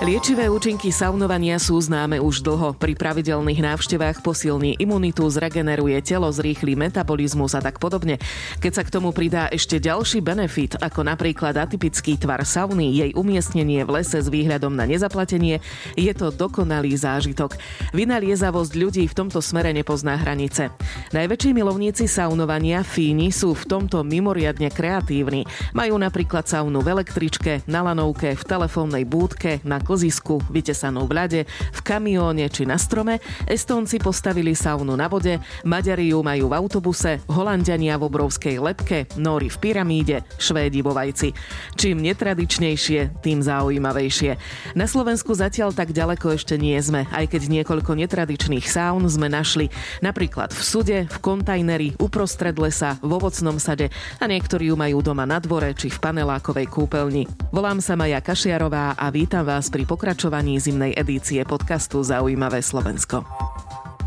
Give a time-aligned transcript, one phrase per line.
[0.00, 2.72] Liečivé účinky saunovania sú známe už dlho.
[2.72, 8.16] Pri pravidelných návštevách posilní imunitu, zregeneruje telo, zrýchli metabolizmus a tak podobne.
[8.64, 13.84] Keď sa k tomu pridá ešte ďalší benefit, ako napríklad atypický tvar sauny, jej umiestnenie
[13.84, 15.60] v lese s výhľadom na nezaplatenie,
[16.00, 17.60] je to dokonalý zážitok.
[17.92, 20.72] Vynaliezavosť ľudí v tomto smere nepozná hranice.
[21.12, 25.44] Najväčší milovníci saunovania, fíni, sú v tomto mimoriadne kreatívni.
[25.76, 31.40] Majú napríklad saunu v električke, na lanovke, v telefónnej búdke, na klzisku, vytesanú v ľade,
[31.50, 33.18] v kamióne či na strome,
[33.50, 39.50] Estónci postavili saunu na vode, Maďari ju majú v autobuse, Holandiania v obrovskej lepke, Nóri
[39.50, 41.34] v pyramíde, Švédi vo vajci.
[41.74, 44.38] Čím netradičnejšie, tým zaujímavejšie.
[44.78, 49.74] Na Slovensku zatiaľ tak ďaleko ešte nie sme, aj keď niekoľko netradičných saun sme našli.
[50.06, 53.90] Napríklad v sude, v kontajneri, uprostred lesa, v ovocnom sade
[54.22, 57.26] a niektorí ju majú doma na dvore či v panelákovej kúpeľni.
[57.50, 63.24] Volám sa Maja Kašiarová a vítam vás pri pri pokračovaní zimnej edície podcastu Zaujímavé Slovensko.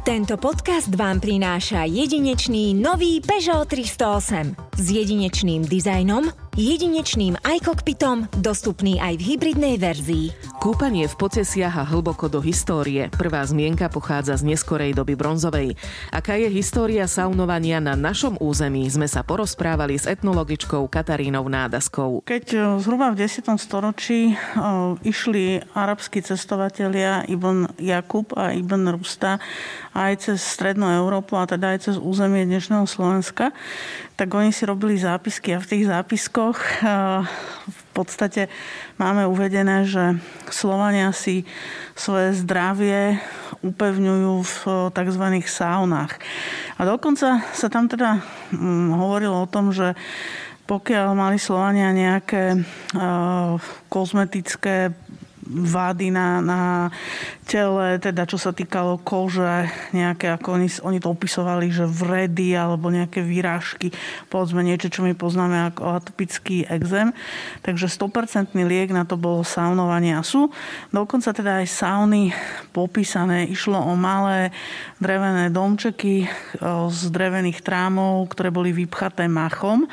[0.05, 9.17] Tento podcast vám prináša jedinečný nový Peugeot 308 s jedinečným dizajnom, jedinečným kokpitom, dostupný aj
[9.17, 10.25] v hybridnej verzii.
[10.59, 13.07] Kúpanie v poce siaha hlboko do histórie.
[13.15, 15.79] Prvá zmienka pochádza z neskorej doby bronzovej.
[16.11, 22.23] Aká je história saunovania na našom území, sme sa porozprávali s etnologičkou Katarínou Nádaskou.
[22.27, 23.47] Keď e, zhruba v 10.
[23.57, 29.39] storočí o, e, išli arabskí cestovatelia Ibn Jakub a Ibn Rusta
[29.95, 33.55] aj cez Strednú Európu a teda aj cez územie dnešného Slovenska,
[34.13, 36.57] tak oni si robili zápisky a v tých zápiskoch
[37.65, 38.45] v podstate
[39.01, 41.45] máme uvedené, že Slovania si
[41.97, 43.17] svoje zdravie
[43.65, 44.57] upevňujú v
[44.93, 45.25] tzv.
[45.45, 46.13] saunách.
[46.77, 48.21] A dokonca sa tam teda
[48.53, 49.97] mm, hovorilo o tom, že
[50.63, 52.63] pokiaľ mali Slovania nejaké
[53.91, 54.95] kozmetické
[55.47, 56.61] vády na, na
[57.43, 62.87] tele, teda čo sa týkalo kože, nejaké, ako oni, oni to opisovali, že vredy alebo
[62.87, 63.91] nejaké výrážky,
[64.31, 67.11] povedzme niečo, čo my poznáme ako atopický exém.
[67.61, 70.49] Takže 100% liek na to bolo saunovanie a sú
[70.89, 72.31] dokonca teda aj sauny
[72.71, 73.45] popísané.
[73.51, 74.55] Išlo o malé
[74.97, 76.27] drevené domčeky
[76.89, 79.85] z drevených trámov, ktoré boli vypchaté machom.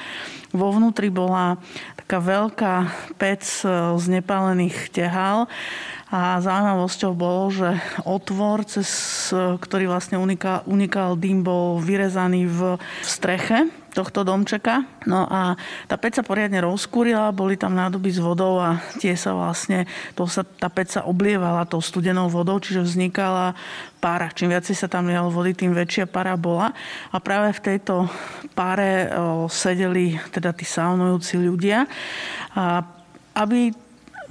[0.50, 1.56] Vo vnútri bola
[1.94, 2.75] taká veľká
[3.16, 3.47] pec
[3.97, 5.47] z nepálených tehál.
[6.11, 8.91] A zaujímavosťou bolo, že otvor, cez
[9.34, 14.87] ktorý vlastne unikal, unikal dým, bol vyrezaný v, v streche tohto domčeka.
[15.05, 15.59] No a
[15.91, 19.84] tá pec sa poriadne rozkúrila, boli tam nádoby s vodou a tie sa vlastne,
[20.15, 23.59] to sa, tá pec sa oblievala tou studenou vodou, čiže vznikala
[23.99, 24.31] pára.
[24.33, 26.73] Čím viacej sa tam lialo vody, tým väčšia para bola.
[27.11, 28.09] A práve v tejto
[28.55, 31.84] páre o, sedeli teda tí saunujúci ľudia.
[32.55, 32.83] A
[33.37, 33.71] aby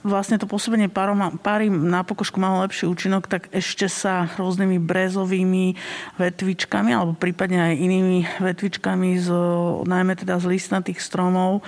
[0.04, 5.78] vlastne to pôsobenie páry na pokožku malo lepší účinok, tak ešte sa rôznymi brezovými
[6.20, 9.28] vetvičkami alebo prípadne aj inými vetvičkami z,
[9.86, 11.62] najmä teda z listnatých stromov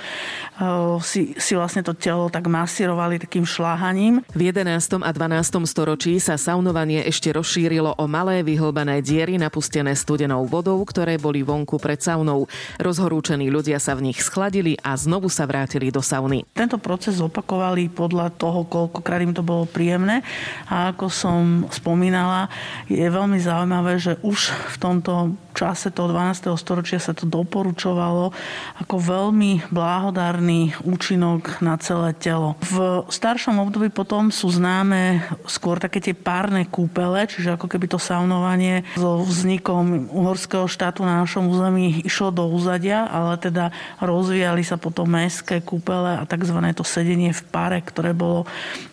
[1.02, 4.22] si, si vlastne to telo tak masírovali takým šláhaním.
[4.32, 5.02] V 11.
[5.02, 5.66] a 12.
[5.66, 11.82] storočí sa saunovanie ešte rozšírilo o malé vyhlbané diery napustené studenou vodou, ktoré boli vonku
[11.82, 12.46] pred saunou.
[12.78, 16.46] Rozhorúčení ľudia sa v nich schladili a znovu sa vrátili do sauny.
[16.54, 20.22] Tento proces opakovali podľa podľa toho, koľkokrát im to bolo príjemné.
[20.70, 22.54] A ako som spomínala,
[22.86, 26.48] je veľmi zaujímavé, že už v tomto čase toho 12.
[26.56, 28.32] storočia sa to doporučovalo
[28.80, 32.56] ako veľmi bláhodárny účinok na celé telo.
[32.64, 38.00] V staršom období potom sú známe skôr také tie párne kúpele, čiže ako keby to
[38.00, 44.80] saunovanie so vznikom uhorského štátu na našom území išlo do úzadia, ale teda rozvíjali sa
[44.80, 46.58] potom mestské kúpele a tzv.
[46.72, 48.44] to sedenie v pare, ktoré ktoré bolo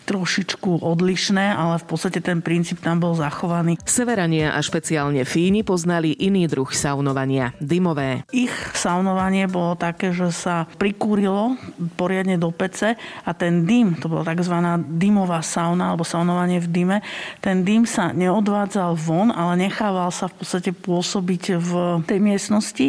[0.09, 3.77] trošičku odlišné, ale v podstate ten princíp tam bol zachovaný.
[3.85, 8.25] Severania a špeciálne Fíni poznali iný druh saunovania, dymové.
[8.33, 11.61] Ich saunovanie bolo také, že sa prikúrilo
[11.93, 14.57] poriadne do pece a ten dym, to bola tzv.
[14.97, 16.97] dymová sauna alebo saunovanie v dyme,
[17.37, 21.71] ten dym sa neodvádzal von, ale nechával sa v podstate pôsobiť v
[22.09, 22.87] tej miestnosti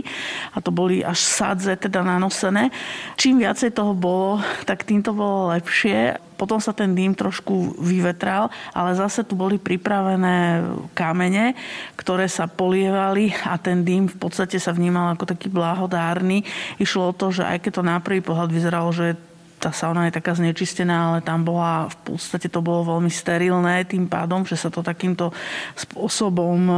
[0.56, 2.72] a to boli až sadze teda nanosené.
[3.20, 8.48] Čím viacej toho bolo, tak tým to bolo lepšie potom sa ten dým trošku vyvetral,
[8.72, 10.64] ale zase tu boli pripravené
[10.96, 11.52] kamene,
[12.00, 16.48] ktoré sa polievali a ten dým v podstate sa vnímal ako taký blahodárny.
[16.80, 19.20] Išlo o to, že aj keď to na prvý pohľad vyzeralo, že
[19.60, 24.08] tá sauna je taká znečistená, ale tam bola, v podstate to bolo veľmi sterilné tým
[24.08, 25.36] pádom, že sa to takýmto
[25.76, 26.74] spôsobom e,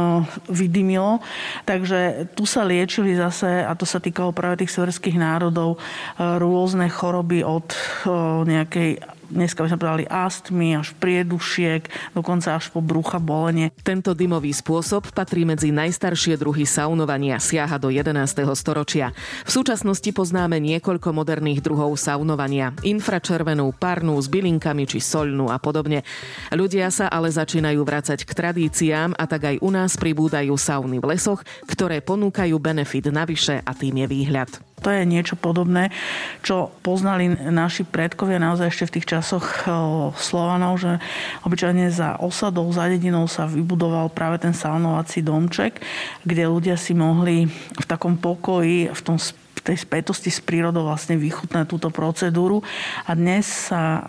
[0.51, 1.23] vydymilo.
[1.63, 5.87] Takže tu sa liečili zase, a to sa týkalo práve tých severských národov, e,
[6.19, 7.77] rôzne choroby od e,
[8.51, 8.99] nejakej
[9.33, 13.73] dneska by sme povedali astmy, až priedušiek, dokonca až po brucha bolenie.
[13.81, 18.13] Tento dymový spôsob patrí medzi najstaršie druhy saunovania, siaha do 11.
[18.53, 19.11] storočia.
[19.43, 22.77] V súčasnosti poznáme niekoľko moderných druhov saunovania.
[22.85, 26.05] Infračervenú, parnú, s bylinkami či soľnú a podobne.
[26.53, 31.17] Ľudia sa ale začínajú vracať k tradíciám a tak aj u nás pribúdajú sauny v
[31.17, 34.72] lesoch, ktoré ponúkajú benefit navyše a tým je výhľad.
[34.83, 35.95] To je niečo podobné,
[36.43, 39.63] čo poznali naši predkovia naozaj ešte v tých časoch
[40.19, 40.99] Slovanov, že
[41.47, 45.79] obyčajne za osadou, za dedinou sa vybudoval práve ten saunovací domček,
[46.27, 49.15] kde ľudia si mohli v takom pokoji, v tom
[49.63, 52.59] tej spätosti s prírodou vlastne vychutnať túto procedúru.
[53.07, 54.01] A dnes sa e,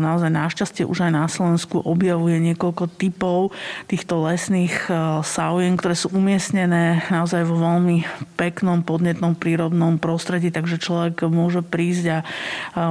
[0.00, 3.52] naozaj našťastie už aj na Slovensku objavuje niekoľko typov
[3.86, 8.08] týchto lesných e, saujien, ktoré sú umiestnené naozaj vo veľmi
[8.40, 12.18] peknom, podnetnom prírodnom prostredí, takže človek môže prísť a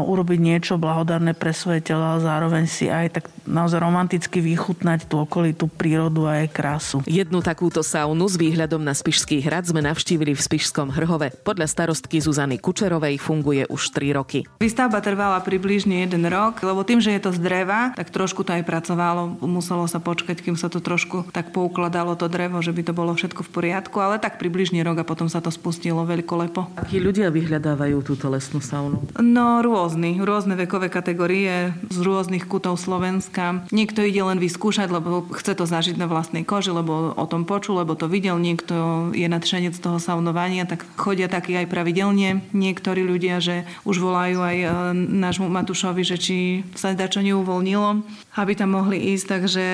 [0.06, 5.26] urobiť niečo blahodárne pre svoje telo a zároveň si aj tak naozaj romanticky vychutnať tú
[5.26, 6.98] okolitú prírodu a jej krásu.
[7.10, 11.34] Jednu takúto saunu s výhľadom na Spišský hrad sme navštívili v Spišskom Hrhove.
[11.42, 14.44] Podľa starost štvrtky Zuzany Kučerovej funguje už 3 roky.
[14.60, 18.52] Výstavba trvala približne jeden rok, lebo tým, že je to z dreva, tak trošku to
[18.52, 19.40] aj pracovalo.
[19.48, 23.16] Muselo sa počkať, kým sa to trošku tak poukladalo to drevo, že by to bolo
[23.16, 26.68] všetko v poriadku, ale tak približne rok a potom sa to spustilo lepo.
[26.75, 29.00] Akí ľudia vyhľadávajú túto lesnú saunu?
[29.24, 33.63] No rôzny, rôzne vekové kategórie z rôznych kutov Slovenska.
[33.72, 37.80] Niekto ide len vyskúšať, lebo chce to zažiť na vlastnej koži, lebo o tom počul,
[37.80, 38.36] lebo to videl.
[38.36, 44.01] Niekto je nadšenec toho saunovania, tak chodia takí aj pravidelne pravidelne niektorí ľudia, že už
[44.01, 44.68] volajú aj e,
[44.98, 48.01] nášmu Matušovi, že či sa dačo neuvoľnilo,
[48.42, 49.25] aby tam mohli ísť.
[49.30, 49.65] Takže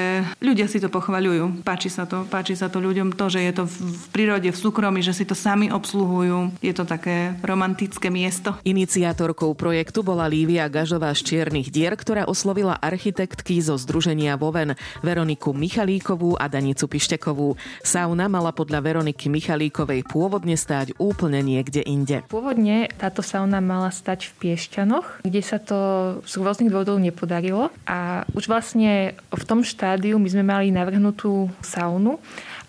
[0.43, 1.63] ľudia si to pochvaľujú.
[1.63, 2.27] Páči sa to.
[2.27, 5.39] Páči sa to ľuďom to, že je to v prírode, v súkromí, že si to
[5.39, 6.59] sami obsluhujú.
[6.59, 8.59] Je to také romantické miesto.
[8.67, 15.55] Iniciátorkou projektu bola Lívia Gažová z Čiernych dier, ktorá oslovila architektky zo Združenia Voven Veroniku
[15.55, 17.55] Michalíkovú a Danicu Pištekovú.
[17.87, 22.16] Sauna mala podľa Veroniky Michalíkovej pôvodne stáť úplne niekde inde.
[22.25, 25.77] Pôvodne táto sauna mala stať v Piešťanoch, kde sa to
[26.25, 27.69] z rôznych dôvodov nepodarilo.
[27.85, 32.17] A už vlastne v tom štádiu my sme mali navrhnutú saunu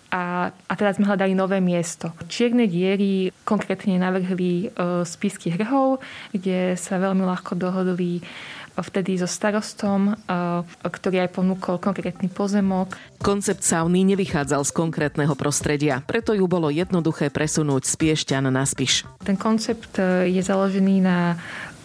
[0.09, 2.11] a, a teda sme hľadali nové miesto.
[2.25, 6.01] Čierne diery konkrétne navrhli e, spisky hrhov,
[6.33, 8.25] kde sa veľmi ľahko dohodli
[8.81, 10.15] vtedy so starostom,
[10.83, 12.95] ktorý aj ponúkol konkrétny pozemok.
[13.19, 19.03] Koncept sauny nevychádzal z konkrétneho prostredia, preto ju bolo jednoduché presunúť z Piešťan na Spiš.
[19.23, 21.35] Ten koncept e, je založený na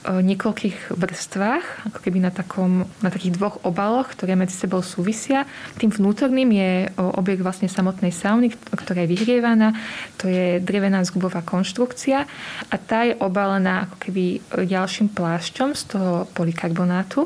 [0.05, 5.49] niekoľkých vrstvách, ako keby na, takom, na takých dvoch obaloch, ktoré medzi sebou súvisia.
[5.81, 9.73] Tým vnútorným je objekt vlastne samotnej sauny, ktorá je vyhrievaná.
[10.21, 12.29] To je drevená zgubová konštrukcia
[12.69, 14.25] a tá je obalená ako keby
[14.69, 17.25] ďalším plášťom z toho polikarbonátu.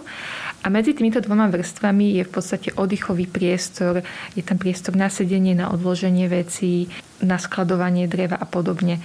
[0.62, 4.02] A medzi týmito dvoma vrstvami je v podstate oddychový priestor,
[4.34, 6.90] je tam priestor na sedenie, na odloženie vecí,
[7.22, 9.02] na skladovanie dreva a podobne.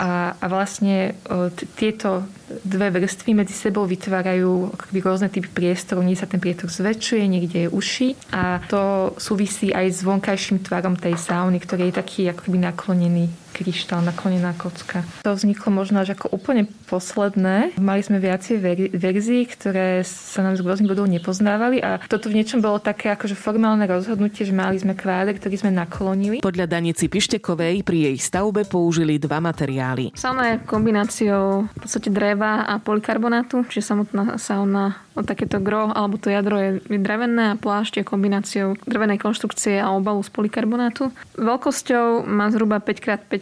[0.00, 1.12] A, a vlastne
[1.52, 2.24] t- tieto
[2.64, 4.72] dve vrstvy medzi sebou vytvárajú
[5.04, 6.04] rôzne typy priestorov.
[6.04, 10.96] Nie sa ten priestor zväčšuje, niekde je uši a to súvisí aj s vonkajším tvarom
[10.96, 15.04] tej sauny, ktorý je taký akoby naklonený kryštál, naklonená kocka.
[15.22, 17.76] To vzniklo možno až ako úplne posledné.
[17.76, 22.40] Mali sme viacej ver- verzií, ktoré sa nám z rôznych bodov nepoznávali a toto v
[22.40, 26.40] niečom bolo také akože formálne rozhodnutie, že mali sme kváder, ktorý sme naklonili.
[26.40, 30.16] Podľa Danici Pištekovej pri jej stavbe použili dva materiály.
[30.16, 36.32] Sauna je kombináciou v podstate dreva a polikarbonátu, čiže samotná sauna takéto gro alebo to
[36.32, 41.12] jadro je drevené a plášť je kombináciou drevenej konštrukcie a obalu z polikarbonátu.
[41.36, 42.80] Veľkosťou má zhruba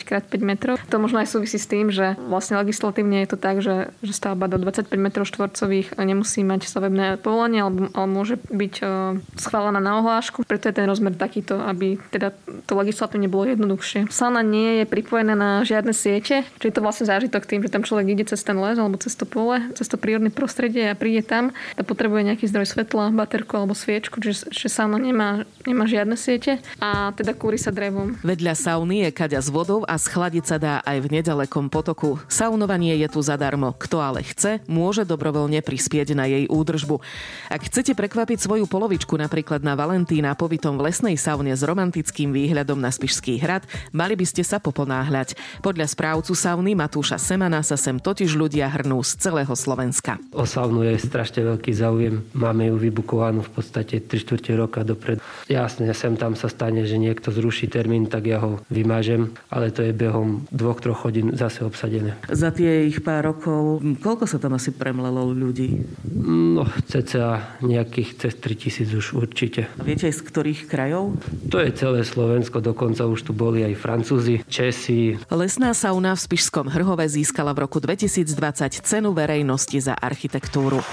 [0.00, 0.74] 5x5x5 metrov.
[0.88, 4.48] To možno aj súvisí s tým, že vlastne legislatívne je to tak, že, že stavba
[4.48, 8.88] do 25 metrov štvorcových nemusí mať stavebné povolenie, alebo, ale môže byť uh,
[9.36, 10.42] schválená na ohlášku.
[10.48, 12.32] Preto je ten rozmer takýto, aby teda
[12.64, 14.08] to legislatívne bolo jednoduchšie.
[14.08, 17.84] Sauna nie je pripojená na žiadne siete, čiže je to vlastne zážitok tým, že tam
[17.84, 21.26] človek ide cez ten les alebo cez to pole, cez to prírodné prostredie a príde
[21.26, 26.14] tam a potrebuje nejaký zdroj svetla, baterku alebo sviečku, čiže, čiže sauna nemá, nemá žiadne
[26.14, 28.16] siete a teda kúri sa drevom.
[28.22, 32.22] Vedľa sauny je kaďa s vodou a schladiť sa dá aj v nedalekom potoku.
[32.30, 33.74] Saunovanie je tu zadarmo.
[33.74, 37.02] Kto ale chce, môže dobrovoľne prispieť na jej údržbu.
[37.50, 42.78] Ak chcete prekvapiť svoju polovičku napríklad na Valentína pobytom v lesnej saune s romantickým výhľadom
[42.78, 45.34] na Spišský hrad, mali by ste sa poponáhľať.
[45.58, 50.22] Podľa správcu sauny Matúša Semana sa sem totiž ľudia hrnú z celého Slovenska.
[50.30, 52.22] O saunu je strašne veľký záujem.
[52.30, 55.18] Máme ju vybukovanú v podstate 3 čtvrte roka dopredu.
[55.50, 59.79] Jasne, sem tam sa stane, že niekto zruší termín, tak ja ho vymážem, ale to
[59.80, 62.12] to je behom dvoch, troch hodín zase obsadené.
[62.28, 65.88] Za tie ich pár rokov, koľko sa tam asi premlelo ľudí?
[66.20, 69.72] No, cca nejakých cez 3000 už určite.
[69.80, 71.16] Viete z ktorých krajov?
[71.48, 75.16] To je celé Slovensko, dokonca už tu boli aj Francúzi, Česi.
[75.32, 80.84] Lesná sauna v Spišskom Hrhove získala v roku 2020 cenu verejnosti za architektúru.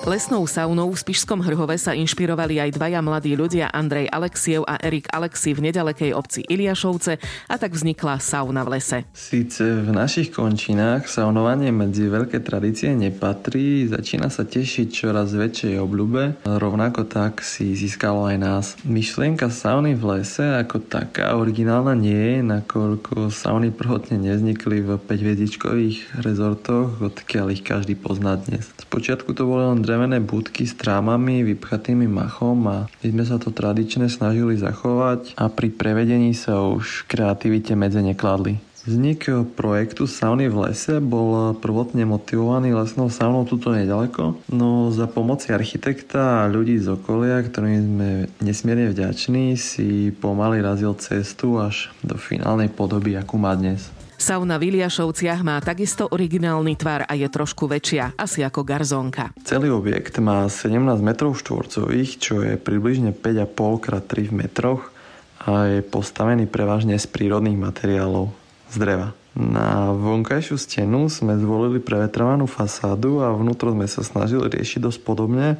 [0.00, 5.12] Lesnou saunou v Spišskom Hrhove sa inšpirovali aj dvaja mladí ľudia Andrej Alexiev a Erik
[5.12, 9.04] Alexi v nedalekej obci Iliašovce a tak vznikla sauna v lese.
[9.12, 16.48] Síce v našich končinách saunovanie medzi veľké tradície nepatrí, začína sa tešiť čoraz väčšej obľube,
[16.48, 18.66] rovnako tak si získalo aj nás.
[18.88, 26.24] Myšlienka sauny v lese ako taká originálna nie je, nakoľko sauny prvotne neznikli v 5
[26.24, 28.72] rezortoch, odkiaľ ich každý pozná dnes.
[28.80, 33.50] Spočiatku to bolo len drevené budky s trámami, vypchatými machom a my sme sa to
[33.50, 38.62] tradične snažili zachovať a pri prevedení sa už kreativite medze nekladli.
[38.80, 39.28] Vznik
[39.60, 46.46] projektu sauny v lese bol prvotne motivovaný lesnou saunou tuto nedaleko, no za pomoci architekta
[46.46, 52.72] a ľudí z okolia, ktorým sme nesmierne vďační, si pomaly razil cestu až do finálnej
[52.72, 53.92] podoby, akú má dnes.
[54.20, 59.32] Sauna v Iliašovciach má takisto originálny tvar a je trošku väčšia, asi ako garzónka.
[59.48, 64.92] Celý objekt má 17 metrov štvorcových, čo je približne 5,5 x 3 v metroch
[65.40, 68.28] a je postavený prevažne z prírodných materiálov,
[68.68, 69.16] z dreva.
[69.32, 75.56] Na vonkajšiu stenu sme zvolili prevetrovanú fasádu a vnútro sme sa snažili riešiť dosť podobne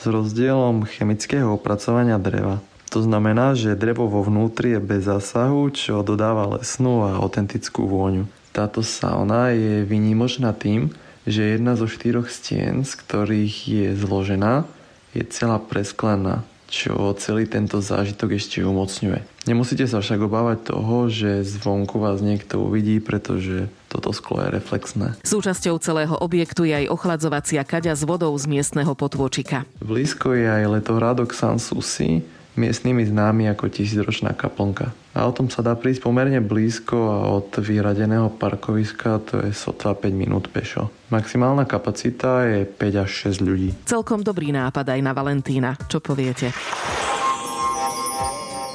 [0.00, 2.64] s rozdielom chemického opracovania dreva.
[2.98, 8.26] To znamená, že drevo vo vnútri je bez zásahu, čo dodáva lesnú a autentickú vôňu.
[8.50, 10.90] Táto sauna je výnimočná tým,
[11.22, 14.66] že jedna zo štyroch stien, z ktorých je zložená,
[15.14, 19.46] je celá presklená, čo celý tento zážitok ešte umocňuje.
[19.46, 25.14] Nemusíte sa však obávať toho, že zvonku vás niekto uvidí, pretože toto sklo je reflexné.
[25.22, 29.62] Súčasťou celého objektu je aj ochladzovacia kaďa s vodou z miestneho potôčika.
[29.78, 32.26] Blízko je aj letohrádok Sanssouci,
[32.58, 34.90] miestnymi známy ako tisícročná kaplnka.
[35.14, 39.94] A o tom sa dá prísť pomerne blízko a od vyradeného parkoviska to je sotva
[39.94, 40.90] 5 minút pešo.
[41.14, 43.70] Maximálna kapacita je 5 až 6 ľudí.
[43.86, 45.78] Celkom dobrý nápad aj na Valentína.
[45.86, 46.50] Čo poviete?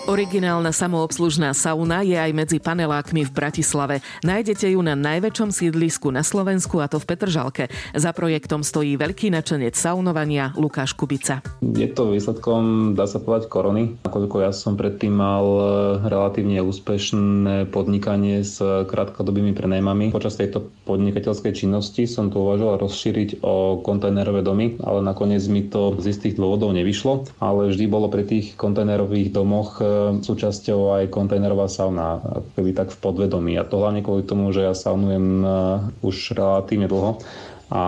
[0.03, 4.03] Originálna samoobslužná sauna je aj medzi panelákmi v Bratislave.
[4.27, 7.71] Nájdete ju na najväčšom sídlisku na Slovensku a to v Petržalke.
[7.95, 11.39] Za projektom stojí veľký načenec saunovania Lukáš Kubica.
[11.63, 13.95] Je to výsledkom, dá sa povedať, korony.
[14.03, 15.63] Nakoľko ja som predtým mal e,
[16.11, 20.11] relatívne úspešné podnikanie s krátkodobými prenajmami.
[20.11, 25.95] Počas tejto podnikateľskej činnosti som to uvažoval rozšíriť o kontajnerové domy, ale nakoniec mi to
[26.03, 27.39] z istých dôvodov nevyšlo.
[27.39, 32.19] Ale vždy bolo pri tých kontajnerových domoch e, súčasťou aj kontajnerová sauna,
[32.57, 33.53] keby tak v podvedomí.
[33.57, 35.49] A to hlavne kvôli tomu, že ja saunujem eh,
[36.05, 37.21] už relatívne dlho
[37.73, 37.83] a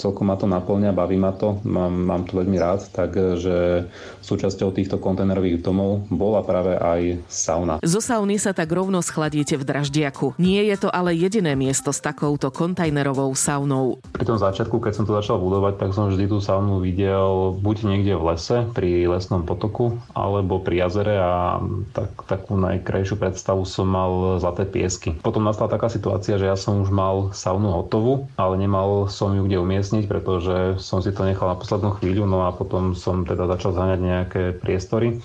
[0.00, 3.84] celkom ma to naplňa, baví ma to, mám, mám to veľmi rád, takže
[4.24, 7.76] súčasťou týchto kontajnerových domov bola práve aj sauna.
[7.84, 10.40] Zo sauny sa tak rovno schladíte v Draždiaku.
[10.40, 14.00] Nie je to ale jediné miesto s takouto kontajnerovou saunou.
[14.16, 17.76] Pri tom začiatku, keď som to začal budovať, tak som vždy tú saunu videl buď
[17.84, 21.60] niekde v lese, pri lesnom potoku, alebo pri jazere a
[21.92, 25.12] tak, takú najkrajšiu predstavu som mal zlaté piesky.
[25.20, 29.42] Potom nastala taká situácia, že ja som už mal saunu hotovú, ale nemal som ju
[29.42, 33.50] kde umiestniť, pretože som si to nechal na poslednú chvíľu, no a potom som teda
[33.50, 35.18] začal zháňať nejaké priestory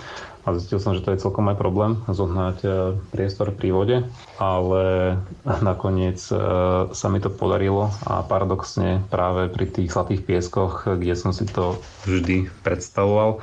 [0.44, 2.68] a zistil som, že to je celkom aj problém zohnať e,
[3.16, 3.98] priestor pri vode,
[4.36, 5.16] ale
[5.64, 6.36] nakoniec e,
[6.92, 11.80] sa mi to podarilo a paradoxne práve pri tých zlatých pieskoch, kde som si to
[12.04, 13.40] vždy predstavoval,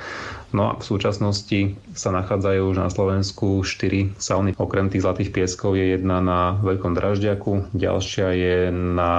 [0.50, 4.58] No a v súčasnosti sa nachádzajú už na Slovensku 4 sauny.
[4.58, 9.14] Okrem tých zlatých pieskov je jedna na Veľkom Dražďaku, ďalšia je na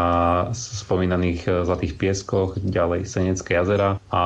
[0.52, 4.24] spomínaných zlatých pieskoch, ďalej Senecké jazera a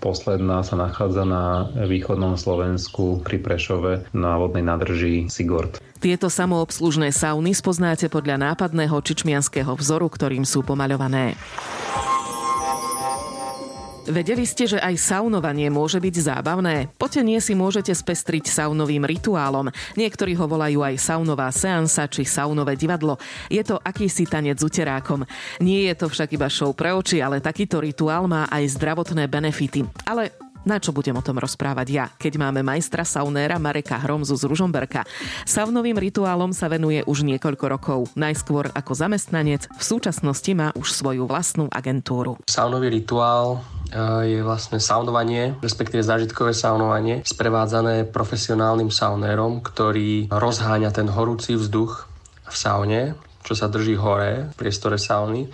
[0.00, 5.82] posledná sa nachádza na východnom Slovensku pri Prešove na vodnej nádrži Sigord.
[6.00, 11.36] Tieto samoobslužné sauny spoznáte podľa nápadného čičmianského vzoru, ktorým sú pomaľované.
[14.10, 16.90] Vedeli ste, že aj saunovanie môže byť zábavné?
[16.96, 19.70] Potenie si môžete spestriť saunovým rituálom.
[19.94, 23.20] Niektorí ho volajú aj saunová seansa či saunové divadlo.
[23.46, 25.22] Je to akýsi tanec s uterákom.
[25.62, 29.86] Nie je to však iba show pre oči, ale takýto rituál má aj zdravotné benefity.
[30.08, 30.32] Ale
[30.64, 35.08] na čo budem o tom rozprávať ja, keď máme majstra saunéra Mareka Hromzu z Ružomberka.
[35.48, 38.00] Saunovým rituálom sa venuje už niekoľko rokov.
[38.16, 42.36] Najskôr ako zamestnanec, v súčasnosti má už svoju vlastnú agentúru.
[42.48, 43.64] Saunový rituál
[44.22, 52.06] je vlastne saunovanie, respektíve zážitkové saunovanie, sprevádzané profesionálnym saunérom, ktorý rozháňa ten horúci vzduch
[52.46, 53.00] v saune,
[53.42, 55.50] čo sa drží hore v priestore sauny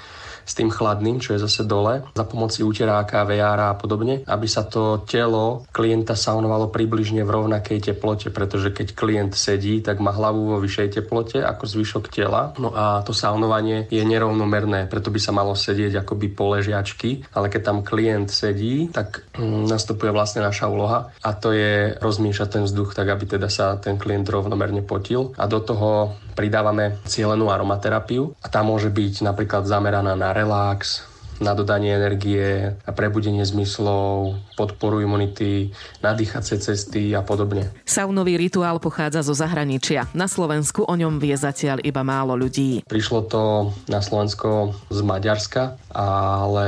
[0.46, 4.62] s tým chladným, čo je zase dole, za pomoci uteráka, VR a podobne, aby sa
[4.62, 10.54] to telo klienta saunovalo približne v rovnakej teplote, pretože keď klient sedí, tak má hlavu
[10.54, 12.54] vo vyššej teplote ako zvyšok tela.
[12.62, 17.50] No a to saunovanie je nerovnomerné, preto by sa malo sedieť akoby po ležiačky, ale
[17.50, 22.96] keď tam klient sedí, tak nastupuje vlastne naša úloha a to je rozmýšľať ten vzduch
[22.96, 25.32] tak, aby teda sa ten klient rovnomerne potil.
[25.36, 31.04] A do toho pridávame cielenú aromaterapiu a tá môže byť napríklad zameraná na relax,
[31.40, 37.72] na dodanie energie, na prebudenie zmyslov, podporu imunity, nadýchacie cesty a podobne.
[37.84, 40.08] Saunový rituál pochádza zo zahraničia.
[40.16, 42.84] Na Slovensku o ňom vie zatiaľ iba málo ľudí.
[42.88, 43.42] Prišlo to
[43.90, 46.66] na Slovensko z Maďarska, ale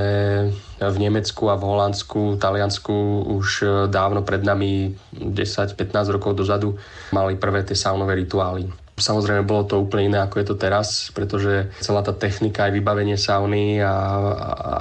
[0.78, 6.78] v Nemecku a v Holandsku, Taliansku už dávno pred nami 10-15 rokov dozadu
[7.10, 8.87] mali prvé tie saunové rituály.
[8.98, 13.16] Samozrejme bolo to úplne iné ako je to teraz, pretože celá tá technika aj vybavenie
[13.16, 13.94] sauny a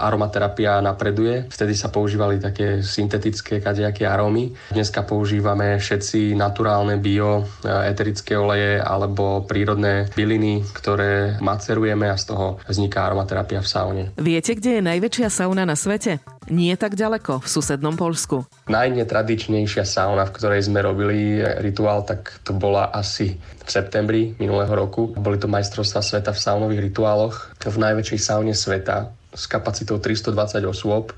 [0.09, 1.47] aromaterapia napreduje.
[1.47, 4.51] Vtedy sa používali také syntetické kadejaké arómy.
[4.73, 12.33] Dneska používame všetci naturálne bio, e, eterické oleje alebo prírodné byliny, ktoré macerujeme a z
[12.33, 14.03] toho vzniká aromaterapia v saune.
[14.17, 16.19] Viete, kde je najväčšia sauna na svete?
[16.47, 18.47] Nie tak ďaleko, v susednom Polsku.
[18.71, 23.35] Najnetradičnejšia sauna, v ktorej sme robili rituál, tak to bola asi
[23.67, 24.06] v septembri
[24.39, 25.11] minulého roku.
[25.19, 31.11] Boli to majstrovstvá sveta v saunových rituáloch v najväčšej saune sveta s kapacitou 320 osôb.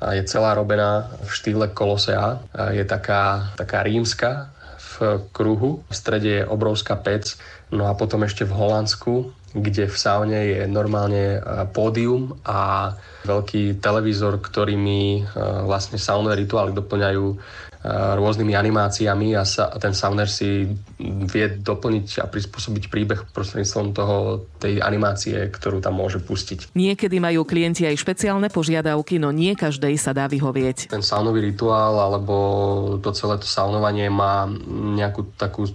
[0.00, 2.38] Je celá robená v štýle Kolosea.
[2.70, 5.82] Je taká, taká rímska v kruhu.
[5.88, 7.34] V strede je obrovská pec.
[7.74, 11.40] No a potom ešte v Holandsku, kde v saune je normálne
[11.72, 12.92] pódium a
[13.24, 15.26] veľký televízor, ktorými
[15.66, 17.24] vlastne saunové rituály doplňajú
[18.18, 20.66] rôznymi animáciami a, sa, a ten sounder si
[21.00, 24.16] vie doplniť a prispôsobiť príbeh prostredníctvom toho,
[24.58, 26.74] tej animácie, ktorú tam môže pustiť.
[26.74, 30.90] Niekedy majú klienti aj špeciálne požiadavky, no nie každej sa dá vyhovieť.
[30.90, 32.34] Ten saunový rituál alebo
[32.98, 34.48] to celé to saunovanie má
[34.96, 35.70] nejakú takú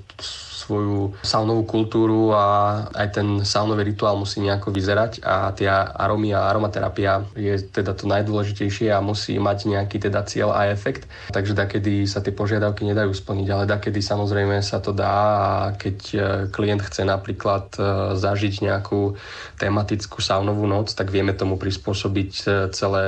[0.62, 2.45] svoju saunovú kultúru a
[2.93, 8.06] aj ten saunový rituál musí nejako vyzerať a tie aromy a aromaterapia je teda to
[8.06, 11.10] najdôležitejšie a musí mať nejaký teda cieľ a efekt.
[11.34, 15.97] Takže dakedy sa tie požiadavky nedajú splniť, ale dakedy samozrejme sa to dá a keď
[16.13, 16.17] e,
[16.54, 17.82] klient chce napríklad e,
[18.19, 19.17] zažiť nejakú
[19.58, 22.45] tematickú saunovú noc, tak vieme tomu prispôsobiť e,
[22.76, 23.06] celé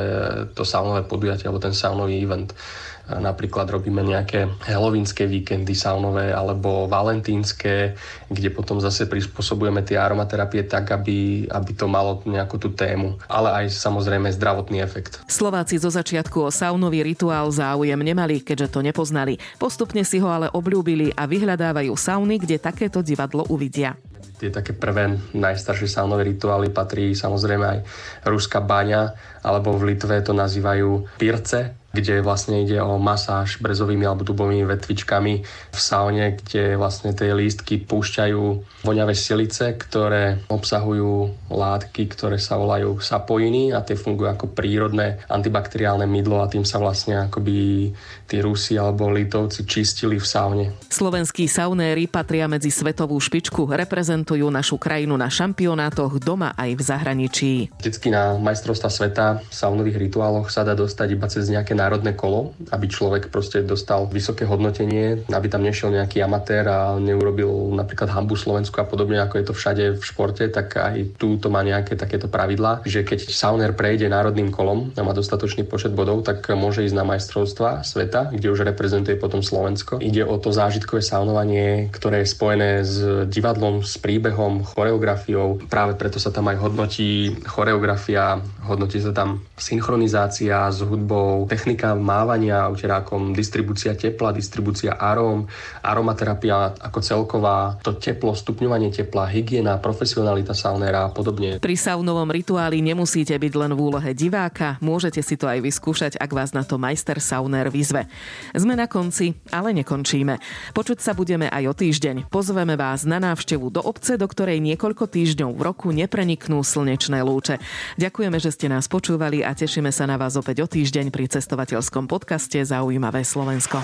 [0.58, 2.56] to saunové podujatie alebo ten saunový event.
[3.04, 8.00] Napríklad robíme nejaké helovínske víkendy saunové alebo valentínske,
[8.32, 13.20] kde potom zase prispôsobujeme tie aromaterapie tak, aby, aby to malo nejakú tú tému.
[13.28, 15.20] Ale aj samozrejme zdravotný efekt.
[15.28, 19.36] Slováci zo začiatku o saunový rituál záujem nemali, keďže to nepoznali.
[19.60, 24.00] Postupne si ho ale obľúbili a vyhľadávajú sauny, kde takéto divadlo uvidia
[24.34, 27.80] tie také prvé najstaršie saunové rituály patrí samozrejme aj
[28.28, 34.26] ruská baňa, alebo v Litve to nazývajú pirce, kde vlastne ide o masáž brezovými alebo
[34.26, 38.42] dubovými vetvičkami v saune, kde vlastne tie lístky púšťajú
[38.82, 46.10] voňavé silice, ktoré obsahujú látky, ktoré sa volajú sapoiny a tie fungujú ako prírodné antibakteriálne
[46.10, 47.94] mydlo a tým sa vlastne akoby
[48.26, 50.66] tí Rusi alebo Litovci čistili v saune.
[50.90, 57.52] Slovenskí saunéri patria medzi svetovú špičku, reprezentujú našu krajinu na šampionátoch doma aj v zahraničí.
[57.78, 62.56] Vždycky na majstrovstva sveta v saunových rituáloch sa dá dostať iba cez nejaké národné kolo,
[62.72, 68.40] aby človek proste dostal vysoké hodnotenie, aby tam nešiel nejaký amatér a neurobil napríklad hambu
[68.40, 72.00] Slovensku a podobne, ako je to všade v športe, tak aj tu to má nejaké
[72.00, 76.86] takéto pravidlá, že keď sauner prejde národným kolom a má dostatočný počet bodov, tak môže
[76.86, 80.00] ísť na majstrovstva sveta, kde už reprezentuje potom Slovensko.
[80.00, 85.60] Ide o to zážitkové saunovanie, ktoré je spojené s divadlom, s príbehom, choreografiou.
[85.68, 92.70] Práve preto sa tam aj hodnotí choreografia, hodnotí sa tam synchronizácia s hudbou, technika mávania
[92.70, 95.46] uterákom, distribúcia tepla, distribúcia aróm,
[95.82, 101.58] aromaterapia ako celková, to teplo, stupňovanie tepla, hygiena, profesionalita saunéra a podobne.
[101.60, 106.32] Pri saunovom rituáli nemusíte byť len v úlohe diváka, môžete si to aj vyskúšať, ak
[106.32, 108.06] vás na to majster saunér vyzve.
[108.54, 110.38] Sme na konci, ale nekončíme.
[110.72, 112.30] Počuť sa budeme aj o týždeň.
[112.30, 117.58] Pozveme vás na návštevu do obce, do ktorej niekoľko týždňov v roku nepreniknú slnečné lúče.
[117.98, 121.26] Ďakujeme, že ste nás počúvali a tešíme sa na vás opäť o týždeň pri
[121.64, 123.80] cestovateľskom podcaste Zaujímavé Slovensko.